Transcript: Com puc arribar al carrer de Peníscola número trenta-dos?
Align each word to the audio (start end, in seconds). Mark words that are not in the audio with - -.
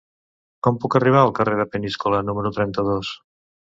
Com 0.67 0.79
puc 0.85 0.97
arribar 1.01 1.21
al 1.27 1.35
carrer 1.41 1.61
de 1.61 1.69
Peníscola 1.77 2.25
número 2.31 2.57
trenta-dos? 2.61 3.19